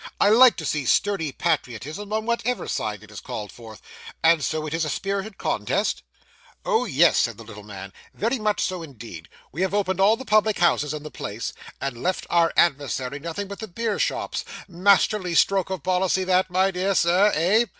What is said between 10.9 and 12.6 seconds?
in the place, and left our